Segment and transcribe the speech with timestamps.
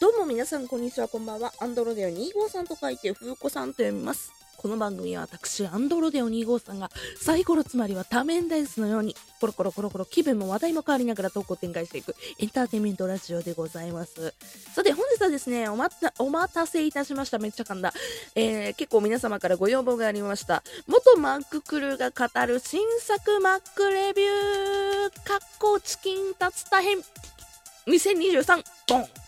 [0.00, 1.52] どうも皆さん、こんにちは、こんばんは。
[1.58, 4.32] アンドロデオ2号さんと書いて、風子さんと読みます。
[4.56, 6.88] この番組は私、アンドロデオ2号さんが、
[7.20, 14.34] サイコロつまりは多面ダイスのように、コロコロコロコロ気分も話題も変わりながら投稿展開していくエンターテインメントラジオでございます。
[14.72, 17.40] さて、本日はですね、おまた、お待たせいたしました。
[17.40, 17.92] めっちゃ噛んだ。
[18.36, 20.62] えー、結構皆様からご要望がありました。
[20.86, 26.98] 元マッククルーが語る新作マックレビュー、かっこチキンタツタ編、
[27.88, 29.27] 2023、ボン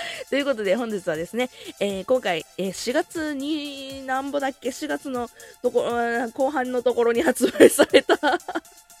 [0.30, 5.30] ということで本日はですね、えー今回、えー4月になんぼだっけ4月の
[5.62, 8.16] ところ後半のところに発売された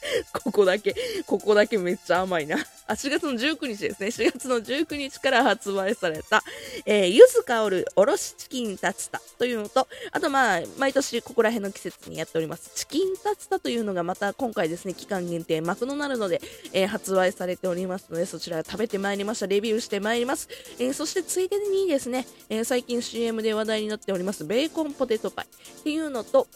[0.32, 0.94] ここだけ
[1.26, 2.56] ここだけめっちゃ甘いな。
[2.86, 4.08] あ4月の19日ですね。
[4.08, 6.42] 4月の19日から発売された、
[6.84, 16.40] えー、香るおろしチキンタツタというのとあとまあ毎年ここら辺の季節にやっておりますチキンタツタというのがまた今回ですね期間限定マクドナルドで、
[16.72, 19.46] えー発売されておりますのでそちら食べてまいりました。
[19.46, 20.48] レビューしてまいります、
[20.82, 26.48] えーそしてついでにですね、えー最近 CM で話題になっておりますベーコンポテトパイっていうのと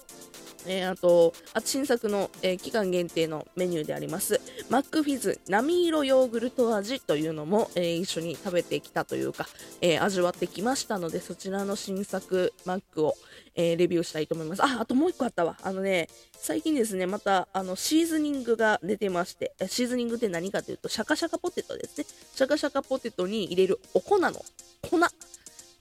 [0.67, 9.47] えーあと、あと新作の、えー期間限定のメニューであります、マックフィズ波色ヨーグルト味というのも、えー一緒に食べてきたというか、
[9.81, 13.15] え味わってきましたので、そちらの新作マックを、
[13.55, 14.63] えレビューしたいと思います。
[14.63, 15.57] あ、あともう一個あったわ。
[15.63, 16.09] あのね、
[16.39, 22.07] 最近ですね、また、あの、シーズニングが出てまして、シーズニングって何かというと、シャカシャカポテトですね。
[22.35, 24.31] シャカシャカポテトに入れるお粉の、
[24.83, 24.99] 粉。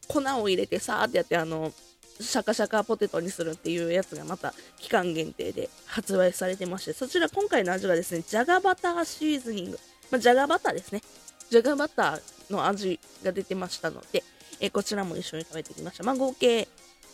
[0.08, 1.74] 粉を入れてさーってやって、あの、
[2.20, 9.80] シャカシャカポテトにするっていうやつがまた期間限定で発売されてまして、そちら今回の味がですね、じゃがバターシーズニング。
[10.12, 11.02] まあ、じゃがバターですね。
[11.50, 14.24] じゃがバターの味が出てましたので、
[14.60, 16.04] えこちらも一緒に食べてきました。
[16.04, 16.68] まあ、合計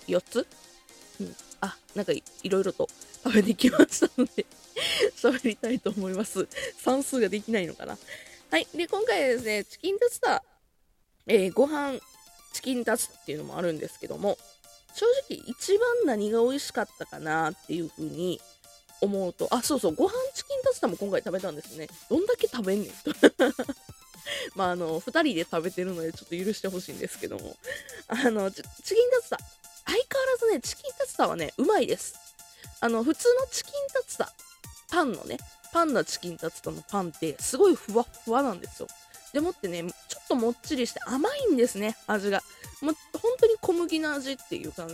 [0.08, 0.48] 4つ
[1.20, 1.36] うん。
[1.62, 2.88] あ、なんかいいろいろと
[3.24, 4.46] 食べてきましたので、
[5.18, 6.48] 喋りたいと思います。
[6.78, 7.98] 算数ができないのかな。
[8.52, 8.68] はい。
[8.74, 10.44] で、今回はですね、チキンタツタ、
[11.28, 12.00] えーご飯
[12.54, 14.38] チキンタツタっていうのもあるんですけども、
[14.94, 18.40] 正直一番何が美味しかったかなっていう風に
[19.02, 21.88] 思うと、あ、そうそう、ご飯チキンタツタも今回食べたんですね。
[22.10, 23.12] どんだけ食べんねんと。
[24.56, 27.58] まあ、あの、二人で食べてるのでちょっと許してほしいんですけども、
[28.08, 29.38] あの、チチキンタツタ、
[29.86, 32.16] 相変わらずね、チキンタツタはね、うまいです。
[32.80, 34.34] あの、普通のチキンタツタ、
[34.90, 35.38] パンのね、
[35.74, 38.88] パンのチキンタツタのパンってすごいふわっふわなんですよ。
[39.34, 42.42] でもってね、ちょっともっちりして甘いんですね、味が。
[42.82, 44.90] もう本当に小麦の味っていう感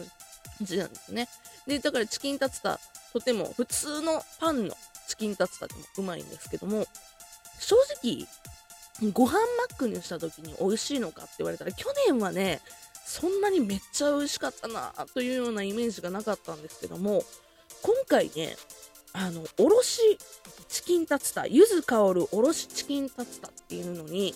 [0.62, 1.28] じなんですね。
[1.66, 2.80] で、だからチキンタツタ、
[3.14, 4.78] とても普通のパンの
[5.08, 6.86] チキンタツタでもうまいんですけども、
[7.59, 8.28] 正直、
[9.12, 9.40] ご飯マ
[9.70, 12.62] ックにした時に美味しいのかって言われたら、去年はね、
[13.06, 17.24] そんなにめっちゃ美味しかったなというようなイメージがなかったんですけども、
[17.81, 18.58] 今回ね、
[19.17, 20.17] あの、おろし
[20.69, 24.35] チキンタツタ、柚子香るおろしチキンタツタっていうのに、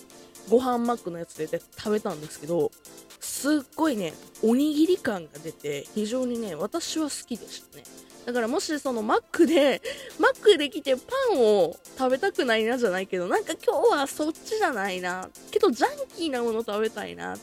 [0.50, 2.72] ご飯マックのやつで食べたんですけど、
[3.20, 4.12] すっごいね、
[4.42, 7.84] おにぎり感が出て、非常にね、私は好きでしたね。
[8.26, 9.80] だからもしそのマックで、
[10.18, 11.02] マックで来てパ
[11.34, 15.28] ンを食べたくないなじゃないけど、なんか今日はそっちじゃないな。
[15.52, 17.36] けどジャンキーなもの食べたいな。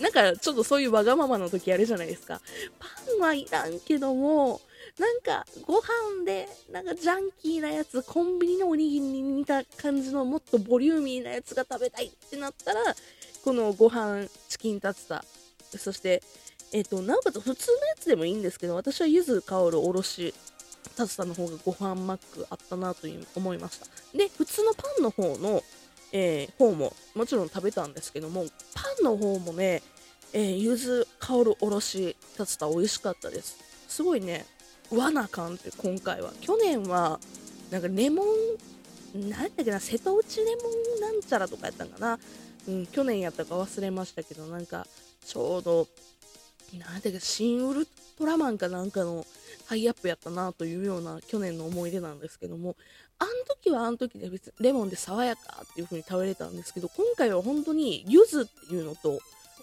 [0.00, 2.40] なんかちょっとそういうわがままの時あるじゃないですか。
[2.78, 2.88] パ
[3.18, 4.60] ンはいらんけども、
[4.98, 12.80] なんかご飯でなんかジャンキーなやつ、コンビニのおにぎりに似た感じのもっとボリューミーなやつが食べたいってなったら、
[13.44, 15.24] このご飯チキンタツタ、
[15.76, 16.22] そして、
[16.72, 20.32] えっ、と、なおかつ普通のやつでもいいんですけど、私は柚子香るおろし
[20.96, 23.86] タツタの方がご飯マックあったなという思いました。
[24.16, 25.62] で、普通のパンの方の、
[26.12, 29.82] えー方ももちろん食べたんですけども、パンの方もね、
[30.32, 33.58] えー、柚子香るおろしタツタ美味しかったです。
[33.88, 34.46] すごいね、
[34.90, 36.32] 和な感じ、今回は。
[36.40, 37.20] 去年は、
[37.70, 38.24] なんかレモ
[39.14, 40.62] ン、なんだっけな、瀬戸内レモ
[40.98, 42.18] ンなんちゃらとかやったんかな。
[42.66, 44.86] うん、去年やったか忘れましたけど、なんか、
[45.24, 45.88] ちょうど、
[46.78, 47.86] なんだっけ、新ウル
[48.18, 49.26] トラマンかなんかの
[49.66, 52.76] ハイアップやったなというような去年の思い出なんですけども、
[53.18, 59.20] あの時はあの時で別にレモンで爽やかっていう風に食べれたんですけど、今回は本当に柚子っていうのと、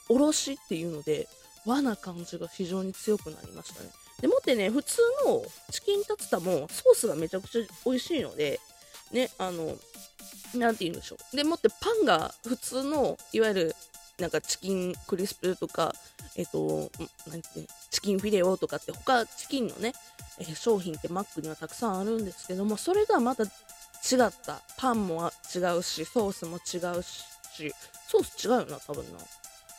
[0.09, 1.27] おろしっていうので、
[1.65, 3.89] 和な感じが非常に強くなりましたね。
[4.21, 8.59] でもってね、普通のチキンタツタもソースがめちゃくちゃ美味しいので、
[9.11, 9.75] ね、あの、
[10.55, 11.35] なんて言うんでしょう。
[11.35, 13.75] でもってパンが普通の、いわゆる、
[14.19, 15.95] なんかチキンクリスプとか、
[16.35, 16.91] えっ、と、
[17.27, 17.49] なんて
[17.89, 19.93] チキンフィレオとかって他チキンのね、
[20.39, 23.49] え商品ってマックにはたくさんあるんですけども、それがまた違っ
[24.45, 24.61] た。
[24.77, 27.23] パンも違うし、ソースも違うし、
[28.07, 29.19] ソース違うよな、多分な。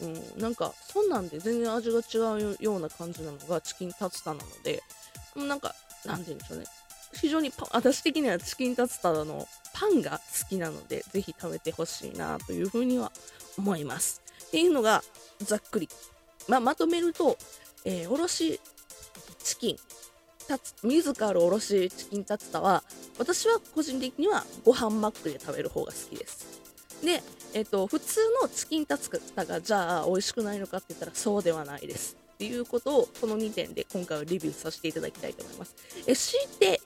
[0.03, 4.83] うん、なんか、そんなんで全然味が違うような感じなのがチキンタツタなので、
[5.37, 6.65] うなんか、なんて言うんでしょうね。
[7.15, 13.13] 非常に私的にはチキンタツタのパンが好きなので、ぜひ食べてほしいなというふうには
[13.57, 14.23] 思います。
[14.47, 15.05] っていうのが、
[15.41, 15.89] ざっくり。
[16.49, 17.39] まあ、まとめると、
[17.85, 18.61] えー、おろし
[19.45, 19.77] チキン、
[20.49, 22.83] たつ自らおろしチキンタツタは、
[23.19, 26.62] 私は個人的にはご飯マックで食べる方が好きです。
[27.03, 27.23] で、
[27.55, 32.17] えっ、と、普通のチキンタツタがじゃあ美味しくないのかって言ったらそうではないです。
[32.35, 35.75] っていうことをこの2点で今回はレビューさせていただきたいと思います。
[36.07, 36.81] え強いて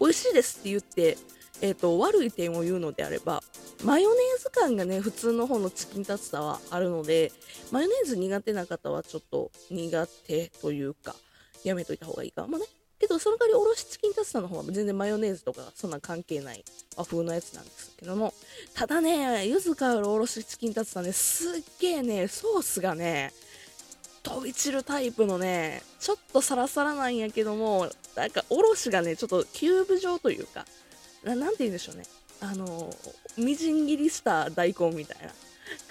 [0.00, 1.16] 美味しいですって言って、
[1.60, 3.42] えーと、悪い点を言うのであれば
[3.84, 7.32] マヨネーズ感がね普通の方のチキンタツタはあるので
[7.70, 11.14] マヨネーズ苦手な方はちょっと苦手というか
[11.62, 12.64] やめといた方がいいかもね
[12.98, 16.64] けどその代わりおろしチキンタツタの方は全然マヨネーズとかそんな関係ない
[16.96, 18.32] 和風のやつなんですけども
[18.74, 23.32] ただね柚子香るおろしチキンタツタねすっげえねソースがね
[24.26, 30.66] 飛び散るタイプのね、ちょっとサラサラなんやけども、なんかおろしがね、ちょっとキューブ状というか、
[31.22, 32.02] ななんて言うんでしょうね。
[32.40, 32.90] あの、
[33.38, 35.32] みじん切りした大根みたいな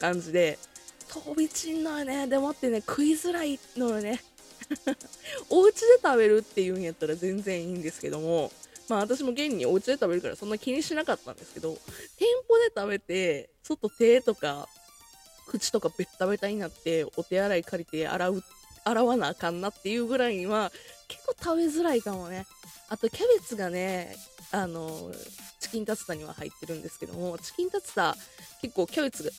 [0.01, 0.59] 感じで、
[1.07, 2.27] 飛び散んのよね。
[2.27, 4.21] でもってね、食いづらいのよね。
[5.49, 8.51] お家で食べるっていうんやったら全然いいんですけども、
[8.89, 11.77] まあ私も現にお家で食べるからそんな気にしなかったんですけど、
[12.17, 14.67] 店舗で食べて、ちょっと手とか
[15.47, 18.43] 口とかベッタベタになってお手洗い借りて洗う
[18.83, 20.71] 洗わなあかんなっていうぐらいには
[21.07, 22.45] 結構食べづらいかもね。
[22.89, 24.15] あとキャベツがね
[24.51, 25.11] あの
[25.59, 28.15] チキンタツタには入ってるんですけどもチキンタツタ
[28.61, 29.31] 結構キャベツが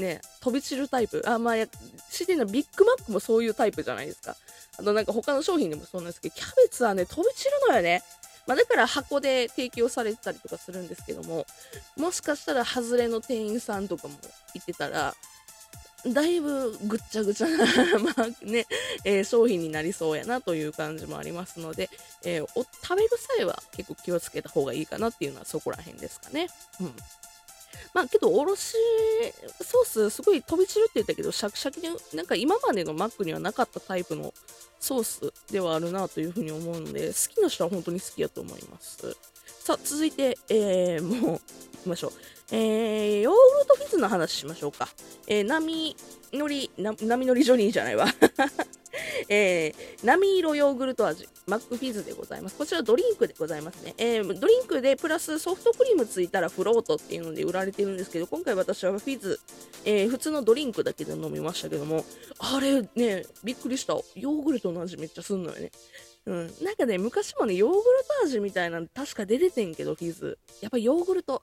[0.00, 1.66] ね飛び散るタイプあまあや
[2.10, 4.34] シティのビッグマックもそういうタイプじゃないですか
[4.78, 8.02] あとなんか他の商品でもそうなんですけどキャベツはね飛び散るのよね
[8.46, 11.46] まあ、だから箱で提供されてたりとかするんですけども、
[11.96, 14.14] もしかしたら外れの店員さんとかも
[14.54, 15.14] いてたら、
[16.06, 17.58] だいぶぐっちゃぐちゃな
[18.00, 18.66] まあね、
[19.04, 21.90] えー、商品になりそうやなという感じもありますので、
[22.24, 26.48] えー、お食べる際は結構気をつけた方がいいかなっていうのはそこら辺ですかね。
[26.80, 26.96] うん。
[27.94, 28.76] まあけど、おろし
[29.62, 34.32] ソースすごい飛び散るって言ったけど、シャキシャキで、なんか今までのマックにはなかったタイプの
[34.78, 39.16] ソースではあるなというふうに思うので、好きな人は本当に好きやと思います。
[39.62, 41.40] さあ、続いて、えー、もう、行
[41.82, 42.12] きましょう。
[42.52, 44.88] えー、ヨーグルトフィズの話しましょうか。
[45.26, 45.96] えー、波
[46.32, 48.06] 乗り、波乗りジョニーじゃないわ。
[49.28, 52.56] えー、波色ヨーグルト味、マックフィズでございます。
[52.56, 53.94] こちらドリンクでございますね。
[53.98, 59.40] えー、ドリンクでプラスソフトクリームついたらフロートっていうので売られてるんですけど、今回私はフィズ、
[59.84, 62.04] えー、普通のドリンクだけで飲みましたけども、
[62.38, 63.94] あれね、びっくりした。
[63.94, 65.70] ヨーグルトの味めっちゃすんのよね。
[66.26, 66.54] うん。
[66.62, 67.82] なんかね、昔もね、ヨーグル
[68.20, 70.38] ト味みたいなの確か出ててんけど、フィズ。
[70.60, 71.42] やっぱヨーグルト、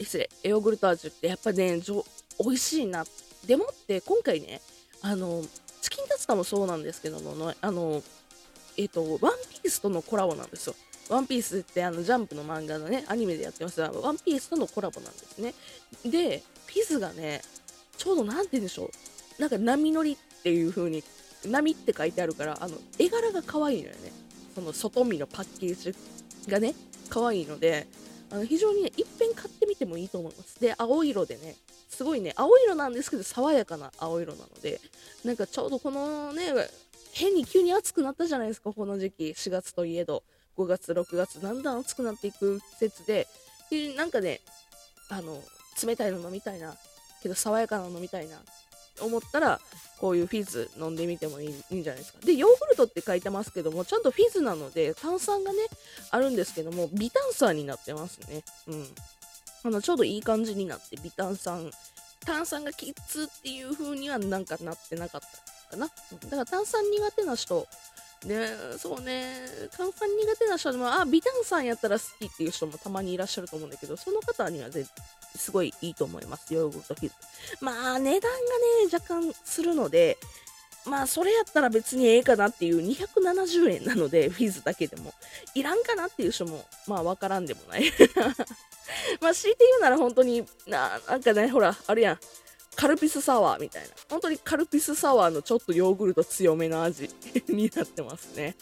[0.00, 1.80] 失礼、ヨーグルト味ってやっぱね、
[2.38, 3.04] 美味しいな。
[3.46, 4.60] でもって今回ね、
[5.00, 5.44] あの、
[5.86, 8.02] チキンタツタもそうなんですけども、あの、
[8.76, 10.74] えっ、ー、と、ワンピースとのコラボなんですよ。
[11.08, 15.54] ワンピースってあのジャンプの漫画のね、アニメでやってますが、ワンピースとのコラボなんですね。
[16.04, 17.40] で、ピズがね、
[17.96, 18.90] ちょうど何て言うんでしょ
[19.38, 19.40] う。
[19.40, 21.04] なんか波乗りっていう風に、
[21.46, 24.10] 波って書いてあるから、あの、絵柄が可愛いのよね。
[24.56, 25.94] その外見のパッケージ
[26.50, 26.74] がね、
[27.10, 27.86] 可愛いので、
[28.32, 30.58] あの非常にね、一遍買ってみてもいいと思います。
[30.58, 31.54] で、青色でね、
[31.88, 34.80] すごいね、青色なんですけど、爽やかな青色なので、
[35.24, 36.52] なんかちょうどこのね、
[37.12, 40.22] 変に急に暑くなったじゃないですか、この時期、4月といえど、
[40.56, 43.26] 5月、6月、だんだん暑くなっていく季節で、
[43.70, 44.40] でなんかね、
[45.08, 45.42] あの、
[45.82, 46.76] 冷たいの飲みたいな、
[47.22, 48.38] けど爽やかなの飲みたいな、
[49.00, 49.60] 思ったら、
[49.98, 52.18] こういうフィズ飲んでみてもいいいいんじゃないですか。
[52.20, 55.58] で、ヨーグルトって書いてますけども、ちゃんとフィズなので、炭酸がね、
[56.10, 58.44] あるんですけども、微炭酸になってますね。
[58.66, 58.88] うん。
[59.66, 61.70] あの、ちょうどいい感じになって、微炭酸、
[62.24, 65.86] 炭酸がキッズっていう風にはなんかなってなかったかな。
[65.86, 67.66] だから炭酸苦手な人、
[68.24, 69.46] ね、そうね、
[69.76, 74.86] 炭酸苦手な人でも、あ、微炭酸やったら好きっていう人もたまにいらっしゃると思うんだけど、その方にはぜ
[75.36, 77.14] すごいいいと思います、ヨーグルトフィズ。
[77.60, 78.42] まあ、値段がね、
[78.92, 80.18] 若干するので、
[80.86, 85.12] まあ、それやったら別にええかなっていう270円なので、フィズだけでも。
[85.54, 87.84] いらんかなっていう人も、まあ、わからんでもない
[89.20, 92.18] まあ、強いて言うなら本当にな、なんかね、ほら、あるやん。
[92.76, 93.88] カルピスサワーみたいな。
[94.10, 97.08] 本当にカルピスサワーのちょっとヨーグルト強めの味
[97.48, 98.54] になってますね。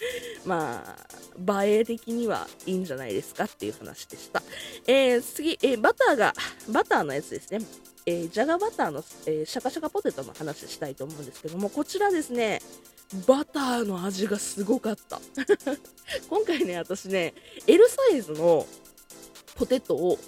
[0.45, 0.97] ま
[1.47, 4.43] あ、映え的にはいいんじゃないですかっていう話でした。
[4.87, 6.33] えー、次、えー、バターが、
[6.69, 7.59] バターのやつですね。
[8.07, 12.61] えー、ジャガバターの、えー、シャカシャカポテトの話したいと思うんですけども、こちらですね、
[13.27, 15.21] バターの味がすごかった。
[16.29, 17.35] 今回ね、私ね、
[17.67, 18.67] L サイズの
[19.55, 20.19] ポテトを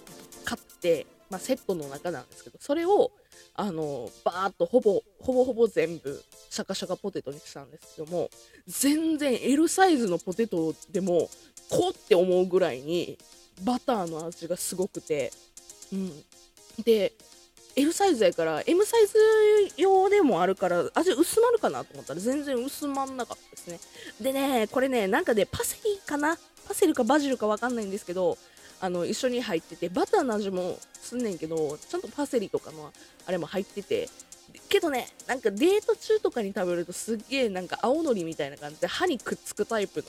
[0.44, 3.10] 買って、まあ、セットの中なんですけど、それを、
[3.54, 8.30] あの、バーっとほぼ、ほぼほぼ全部、シャカシャカポテトにしたんですけども、
[8.66, 11.28] 全然 L サイズのポテトでも、
[11.68, 13.18] こうって思うぐらいに、
[13.62, 15.32] バターの味がすごくて、
[15.92, 16.24] うん。
[16.84, 17.12] で、
[17.76, 19.14] L サイズやから M サイズ
[19.76, 23.78] 用でもあるから味薄まるかなと思ったら全然薄まんなかったですね。
[24.20, 26.38] でねこれねなんか、ね、パセリかな？
[26.66, 28.38] パセリかバジルかわかんないんですけど
[28.80, 32.92] あの一緒に入っててバターの味もすんねんけどちゃんとパセリとかの
[33.26, 34.08] あれも入ってて。
[34.68, 40.02] けどねなんかデート中とかに食べるとすっげえなんか青のりみたいな感じで歯にくっつくタイプ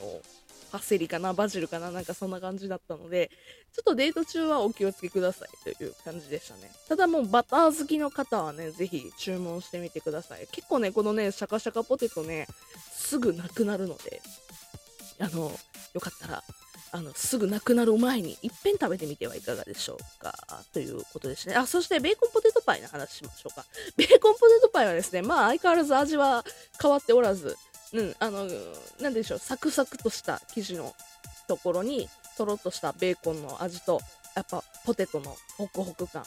[0.70, 3.30] パセリかな、バジルかな、なんかそんな感じだったので、
[3.74, 6.70] ちょっとデート中はお気をつけくださいという感じでしたね。
[6.88, 10.46] ただもうバター好きの方はね、ぜひ注文してみてください。
[10.52, 12.46] 結構ね、このね、シャカシャカポテトね、
[12.92, 14.20] すぐなくなるので、
[15.20, 15.52] あの、
[15.94, 16.44] よかったら、
[16.90, 20.34] あの、すぐなくなる前に、いっぺん食べてみてはいかがでしょうか。
[20.72, 21.54] ということですね。
[21.54, 23.64] あ、そしてベーコンポテトパイの話しましょうか。
[23.96, 26.44] ベーコンポテトパイはですね、まあ相変わらず味は
[26.80, 27.56] 変わっておらず、
[27.92, 28.46] うん、あの、
[29.00, 30.94] なんでしょう、サクサクとした生地の
[31.46, 34.00] ところに、とろっとしたベーコンの味と、
[34.34, 36.24] やっぱポテトのホクホク感、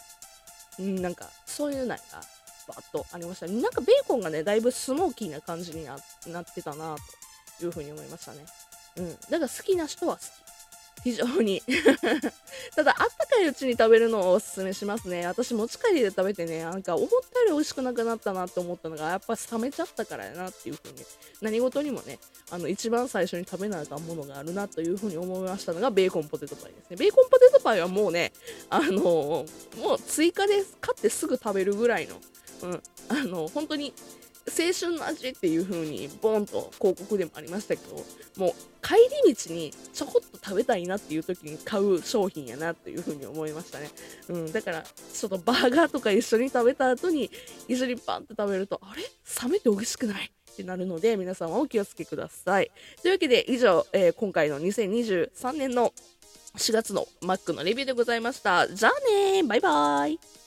[0.80, 1.98] うん、なんか、そういうのが、
[2.68, 6.96] バーッとありましたなんかベーコンがね、だいぶスモーキーな感じになってたな、
[7.60, 8.46] というふうに思いましたね。
[8.98, 9.12] うん。
[9.30, 10.26] だから好きな人は好き。
[11.04, 11.62] 非常に
[12.76, 15.26] ただ、あったかいうちに食べるのをおすすめしますね。
[15.26, 21.04] 私、持ち帰りで食べてね、なんか思ったより美味しくなくなったなって思ったのが、やっぱ冷めちゃったからやなっていう風に、
[21.42, 22.20] 何事にもね、
[22.52, 26.98] あの、一番最初に食べなあかんものがあるなという風に思いましたのが、ベーコンポテトパイですね。
[26.98, 28.32] ベーコンポテトパイはもうね、
[28.70, 29.46] あのも
[29.96, 32.16] う追加で買ってすぐ食べるぐらいの、
[32.64, 33.94] うん、あの、本当に、
[34.48, 37.96] 青春の味っていう風にボンと広告でもありましたけど
[38.38, 38.96] もう帰
[39.26, 43.90] り道にちょこっと食べたいなっていう時に買う商品やなっていう風に思いましたね、
[44.30, 47.30] うん、だからちょっとバーガーとか一緒に食べた後に
[47.68, 49.04] 一緒にパンって食べるとあれ？
[49.44, 50.32] 冷めて美味しくない？
[50.52, 52.72] ってなるので皆さんはお気をつけください。
[53.02, 55.94] というわけで以上、えー、今回の2023年の
[56.58, 58.68] 4月のマックのレビューでございました。
[58.68, 58.92] じゃあ
[59.34, 60.41] ねバイバーイ。